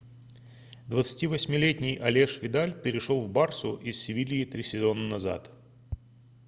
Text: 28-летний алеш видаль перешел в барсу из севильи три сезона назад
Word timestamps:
28-летний 0.89 1.95
алеш 1.99 2.41
видаль 2.41 2.73
перешел 2.73 3.21
в 3.21 3.29
барсу 3.31 3.75
из 3.75 4.01
севильи 4.01 4.45
три 4.45 4.63
сезона 4.63 5.07
назад 5.09 5.51